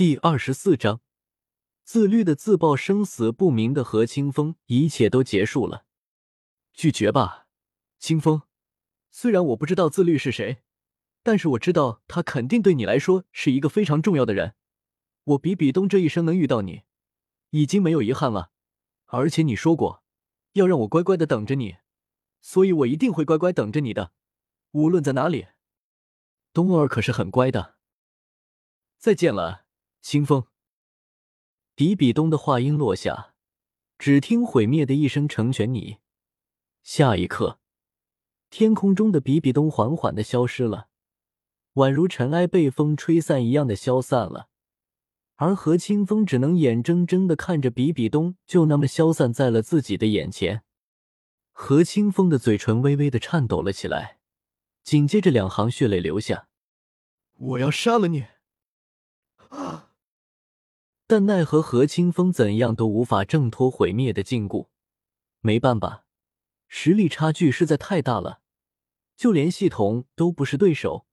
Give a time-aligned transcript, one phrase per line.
[0.00, 1.02] 第二十四章，
[1.84, 5.84] 自律的自曝生死不明的何清风，一切都结束了。
[6.72, 7.48] 拒绝吧，
[7.98, 8.40] 清风。
[9.10, 10.62] 虽然我不知道自律是谁，
[11.22, 14.54] 但是我知道他肯定对你来说是一个非常重要的人。
[15.24, 16.84] 我比比东这一生能遇到你，
[17.50, 18.52] 已经没有遗憾了。
[19.04, 20.02] 而且你说过
[20.52, 21.76] 要让我乖乖的等着你，
[22.40, 24.14] 所以我一定会乖乖等着你的，
[24.70, 25.48] 无论在哪里。
[26.54, 27.76] 东儿可是很乖的。
[28.96, 29.66] 再见了。
[30.02, 30.46] 清风，
[31.74, 33.34] 比比东的话音落下，
[33.98, 35.98] 只听毁灭的一声成全你。
[36.82, 37.60] 下一刻，
[38.48, 40.88] 天空中的比比东缓缓的消失了，
[41.74, 44.48] 宛如尘埃被风吹散一样的消散了。
[45.36, 50.64] 而何清风只能眼睁睁的看着比比东就那么消散在了自己的眼前。
[51.52, 54.18] 何清风的嘴唇微微的颤抖了起来，
[54.82, 56.48] 紧接着两行血泪流下
[57.36, 58.26] ：“我要杀了你！”
[59.50, 59.89] 啊！
[61.10, 64.68] 但奈何何清风怎样都无法挣脱毁灭的禁锢，
[65.40, 66.04] 没办法，
[66.68, 68.42] 实力差距实在太大了，
[69.16, 71.06] 就连系统都不是对手，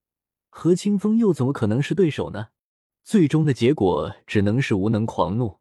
[0.49, 2.49] 何清风又怎么可能是对手呢？
[3.03, 5.57] 最终的结果只能是无能狂怒。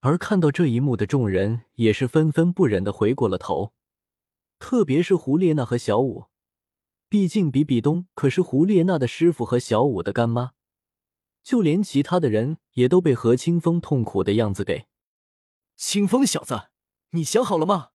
[0.00, 3.72] 而看到这一幕的众人也是纷纷不忍的回过了头，
[4.58, 6.24] 特别是胡列娜和小舞，
[7.08, 10.54] 毕竟比比东可是胡列娜的师傅和小舞的干妈。
[11.44, 14.88] 就连其他的人也都被何清风痛苦的样子给。
[15.76, 16.70] 清风小子，
[17.10, 17.90] 你想好了吗？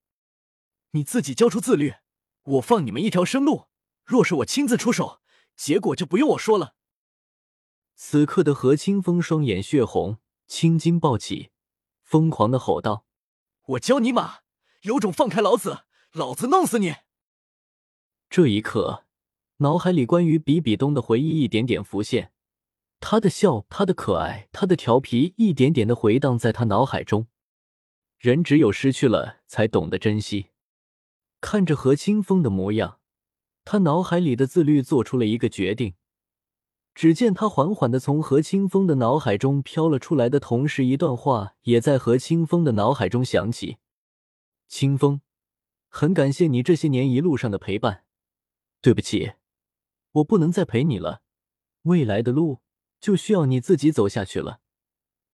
[0.92, 1.96] 你自己交出自律，
[2.44, 3.66] 我放你们一条生路。
[4.06, 5.22] 若是我亲自出手，
[5.56, 6.76] 结果就不用我说了。
[7.96, 11.52] 此刻的何清风双眼血红，青筋暴起，
[12.02, 13.06] 疯狂的吼道
[13.68, 14.40] ：“我教你马，
[14.84, 16.96] 有种放开老子，老子弄死你！”
[18.30, 19.06] 这一刻，
[19.58, 22.32] 脑海里关于比比东的回忆一点点浮现。
[23.02, 27.28] 他的笑，他的可爱，他的调皮，一点点的回荡在他脑海中。
[28.18, 30.50] 人只有失去了，才懂得珍惜。
[31.40, 33.00] 看着何清风的模样，
[33.64, 35.96] 他脑海里的自律做出了一个决定。
[36.94, 43.78] 只见他缓缓的从何清风的脑海中飘了出来的同时，一段话也在何清风的脑海中响起
[44.68, 45.22] ：“清风，
[45.88, 48.04] 很感谢你这些年一路上的陪伴。
[48.82, 49.32] 对不起，
[50.12, 51.22] 我不能再陪你了。
[51.84, 52.60] 未来的路。”
[53.00, 54.62] 就需要你自己走下去了。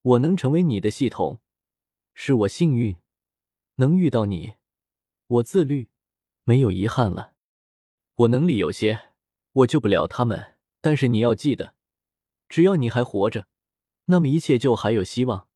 [0.02, 1.40] 我能成为你的系统，
[2.14, 2.96] 是我幸运，
[3.76, 4.54] 能遇到你。
[5.28, 5.90] 我自律，
[6.44, 7.34] 没有遗憾了。
[8.16, 9.10] 我能力有些，
[9.52, 10.54] 我救不了他们。
[10.80, 11.74] 但是你要记得，
[12.48, 13.48] 只要你还活着，
[14.06, 15.48] 那么一切就还有希望。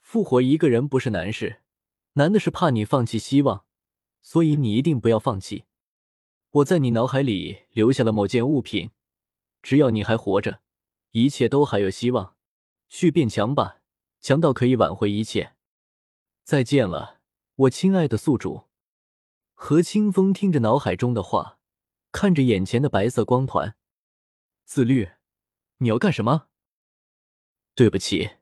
[0.00, 1.60] 复活一个人不是难事，
[2.14, 3.66] 难的是怕你放弃希望。
[4.22, 5.64] 所以你一定不要放弃。
[6.50, 8.90] 我在你脑海里留下了某件物品，
[9.62, 10.62] 只要你还活着。
[11.22, 12.36] 一切都还有希望，
[12.88, 13.80] 去变强吧，
[14.20, 15.54] 强到可以挽回一切。
[16.44, 17.20] 再见了，
[17.56, 18.68] 我亲爱的宿主。
[19.54, 21.58] 何清风听着脑海中的话，
[22.12, 23.76] 看着眼前的白色光团，
[24.64, 25.10] 自律，
[25.78, 26.48] 你要干什么？
[27.74, 28.36] 对不起。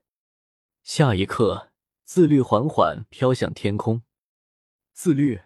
[0.82, 1.72] 下一刻，
[2.04, 4.03] 自律缓缓飘向天空。
[4.92, 5.42] 自律，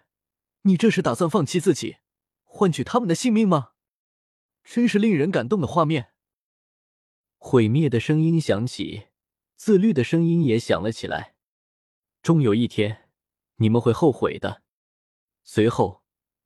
[0.63, 1.97] 你这是打算放弃自己，
[2.43, 3.71] 换取他们的性命吗？
[4.63, 6.10] 真是令人感动的画面。
[7.43, 9.07] 毁灭的声音响起，
[9.55, 11.33] 自律的声音也响了起来。
[12.21, 13.09] 终有一天，
[13.55, 14.61] 你们会后悔的。
[15.43, 16.03] 随后，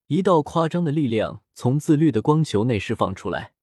[0.07, 3.55] 一道夸张的力量从自律的光球内释放出来。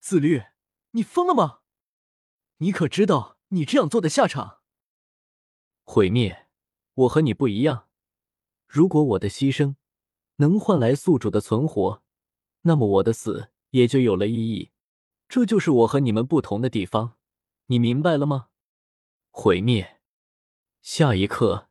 [0.00, 0.42] 自律，
[0.90, 1.60] 你疯了吗？
[2.56, 4.58] 你可知道你这样做的下场？
[5.84, 6.48] 毁灭，
[6.94, 7.86] 我和你不一样。
[8.66, 9.76] 如果我的牺牲
[10.36, 12.02] 能换来宿主的存活，
[12.62, 14.72] 那么我的死也就有了意义。
[15.28, 17.18] 这就是我和你们不同的地方，
[17.66, 18.48] 你明白了吗？
[19.30, 20.00] 毁灭。
[20.80, 21.68] 下一刻，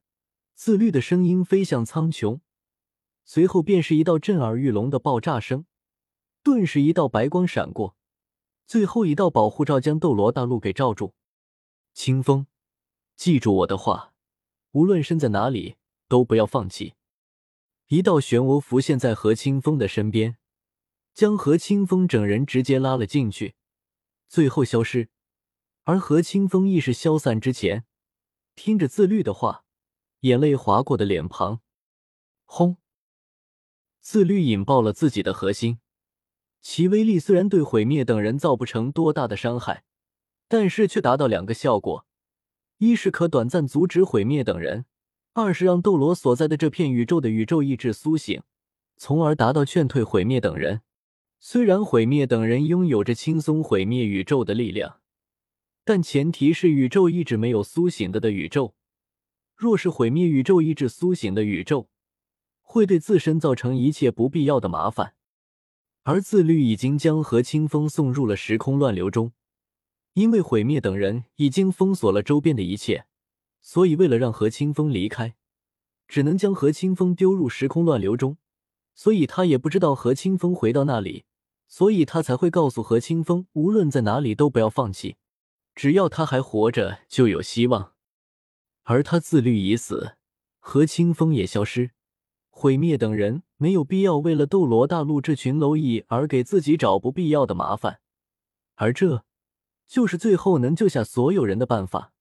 [0.53, 2.41] 自律的声音飞向苍穹，
[3.25, 5.65] 随后便是一道震耳欲聋的爆炸声，
[6.43, 7.97] 顿时一道白光闪过，
[8.67, 11.15] 最后一道保护罩将斗罗大陆给罩住。
[11.93, 12.45] 清风，
[13.15, 14.13] 记住我的话，
[14.73, 15.77] 无论身在哪里，
[16.07, 16.93] 都不要放弃。
[17.87, 20.37] 一道漩涡浮现在何清风的身边。
[21.13, 23.55] 将何清风整人直接拉了进去，
[24.27, 25.09] 最后消失。
[25.83, 27.85] 而何清风意识消散之前，
[28.55, 29.63] 听着自律的话，
[30.21, 31.61] 眼泪划过的脸庞，
[32.45, 32.77] 轰！
[34.01, 35.79] 自律引爆了自己的核心，
[36.61, 39.85] 其威力虽然对毁灭等人造不成多大的伤害，
[40.47, 42.05] 但是却达到两个效果：
[42.79, 44.83] 一是可短暂阻止毁灭等人；
[45.33, 48.41] 二是让斗罗所在的这片宇宙的宇宙意志苏醒，
[48.97, 50.81] 从而达到劝退毁灭等人。
[51.39, 54.99] 虽然毁灭等人拥有着轻松毁灭宇宙的力量，
[55.83, 58.75] 但前提是宇宙意志没有苏醒的的宇宙。
[59.55, 61.89] 若是毁灭宇宙意志苏醒的宇宙，
[62.61, 65.13] 会对自身造成一切不必要的麻烦。
[66.03, 69.33] 而自律已经将何清风送入了时空乱流中，
[70.13, 73.05] 因为毁灭等人已经封锁了周边的一切，
[73.61, 75.35] 所以为了让何清风离开，
[76.07, 78.37] 只能将何清风丢入时空乱流中。
[78.95, 81.25] 所以他也不知道何清风回到那里，
[81.67, 85.17] 所以他才会告诉何清风，无论在哪里都不要放弃，
[85.75, 87.93] 只要他还活着就有希望。
[88.83, 90.15] 而他自律已死，
[90.59, 91.91] 何清风也消失，
[92.49, 97.99] 毁灭等人没有必要为了斗罗大陆这群蝼蚁而给自己找不必要的麻烦，
[98.75, 99.25] 而这
[99.85, 102.13] 就是最后能救下所有人的办法。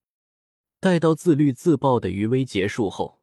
[0.81, 3.21] 待到自律自爆的余威结束后，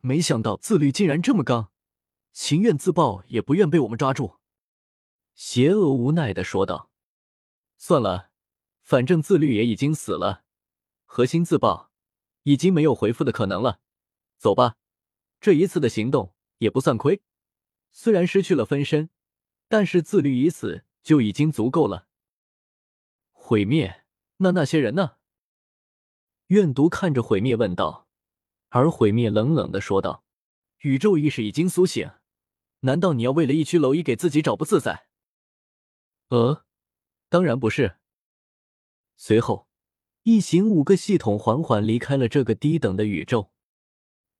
[0.00, 1.70] 没想到自律竟然这么刚。
[2.32, 4.35] 情愿自爆，也不愿被我们抓住。”
[5.36, 6.90] 邪恶无奈的说道。
[7.78, 8.30] “算了，
[8.82, 10.44] 反正自律也已经死了，
[11.04, 11.92] 核心自爆
[12.44, 13.80] 已经没有回复的可能了。
[14.38, 14.76] 走吧，
[15.38, 17.22] 这一次的行动也不算亏。
[17.92, 19.10] 虽然失去了分身，
[19.68, 22.08] 但是自律已死就已经足够了。
[23.30, 24.04] 毁灭？
[24.38, 25.16] 那那些人呢？”
[26.48, 28.08] 怨毒看着毁灭问道，
[28.68, 30.24] 而毁灭冷冷的说道
[30.80, 32.10] ：“宇宙意识已经苏醒。”
[32.80, 35.05] 难道你要为了一区蝼蚁给自己找不自在？
[36.28, 36.64] 呃，
[37.28, 37.96] 当然不是。
[39.16, 39.68] 随后，
[40.24, 43.50] 一行五个系统缓缓离开了这个低等的宇宙。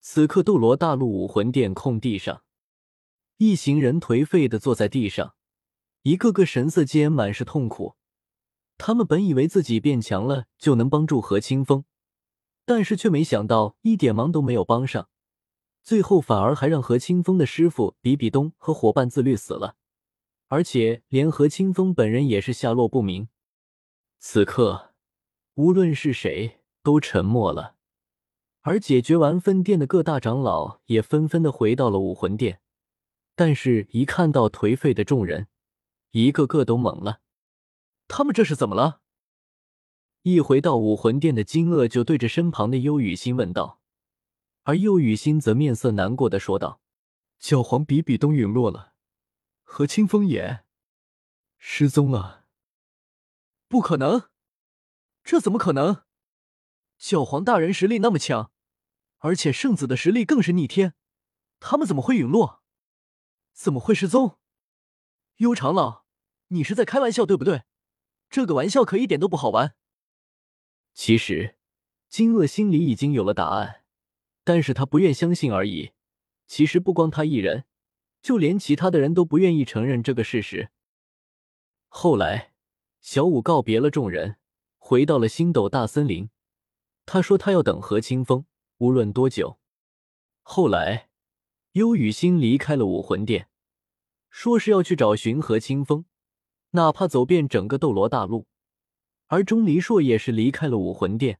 [0.00, 2.42] 此刻，斗罗大陆武魂殿空地上，
[3.38, 5.34] 一行人颓废的坐在地上，
[6.02, 7.96] 一个个神色间满是痛苦。
[8.78, 11.84] 他们本以为自己变强了就能帮助何清风，
[12.64, 15.08] 但是却没想到一点忙都没有帮上。
[15.82, 19.76] 最后反而还让何清风的师傅比比东和伙伴自律死了，
[20.48, 23.28] 而且连何清风本人也是下落不明。
[24.18, 24.94] 此刻，
[25.54, 27.76] 无论是谁都沉默了，
[28.60, 32.60] 而解决完分店的各大长老也纷纷的回到了武魂殿。
[33.34, 35.48] 但是，一看到颓废的众人，
[36.12, 37.20] 一个个都懵了。
[38.08, 39.00] 他们这是怎么了？
[40.22, 43.80] 一回到武魂殿的金鳄就对着身旁的幽雨欣问道。
[44.62, 46.80] 而幽雨欣则面色难过的说道
[47.38, 48.94] ：“教皇比比东陨落了，
[49.68, 50.64] 何清风也
[51.58, 52.46] 失踪了。
[53.68, 54.30] 不可能，
[55.22, 56.04] 这怎么可能？
[56.96, 58.52] 教皇大人实力那么强，
[59.18, 60.94] 而且圣子的实力更是逆天，
[61.60, 62.62] 他们怎么会陨落？
[63.52, 64.38] 怎么会失踪？
[65.38, 66.04] 幽长老，
[66.48, 67.64] 你是在开玩笑对不对？
[68.30, 69.74] 这个玩笑可一点都不好玩。”
[70.94, 71.58] 其实，
[72.08, 73.82] 金鳄心里已经有了答案。
[74.44, 75.92] 但是他不愿相信而已。
[76.46, 77.64] 其实不光他一人，
[78.26, 80.70] 就连其他的人都不愿意承认这个事实。
[81.86, 82.52] 后来，
[83.00, 84.38] 小五告别了众人，
[84.78, 86.28] 回到了星斗大森林。
[87.04, 88.44] 他说他要等何清风，
[88.78, 89.60] 无论多久。
[90.42, 91.08] 后来，
[91.74, 93.48] 幽雨欣离开了武魂殿，
[94.28, 96.04] 说是要去找寻何清风，
[96.70, 98.48] 哪怕走遍整个斗罗大陆。
[99.28, 101.38] 而钟离硕也是离开了武魂殿，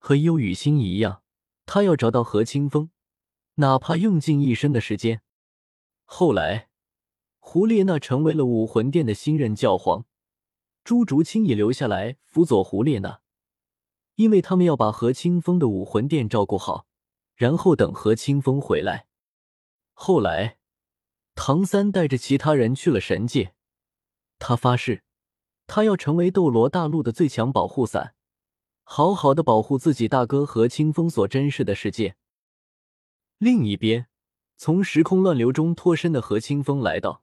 [0.00, 1.22] 和幽雨欣一样。
[1.64, 2.90] 他要找到何清风，
[3.54, 5.22] 哪怕用尽一生的时间。
[6.14, 6.68] 后来，
[7.38, 10.04] 胡列娜成为了武魂殿的新任教皇，
[10.84, 13.22] 朱竹清也留下来辅佐胡列娜，
[14.16, 16.86] 因为他们要把何清风的武魂殿照顾好，
[17.34, 19.06] 然后等何清风回来。
[19.94, 20.58] 后来，
[21.34, 23.54] 唐三带着其他人去了神界，
[24.38, 25.04] 他发誓，
[25.66, 28.14] 他要成为斗罗大陆的最强保护伞。
[28.82, 32.16] 好好的保护自己大哥何清风所珍视的世界。
[33.38, 34.08] 另一边，
[34.64, 37.20] 从时空乱流中脱身的何清风来到，